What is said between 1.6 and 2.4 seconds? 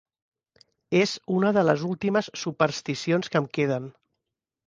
les últimes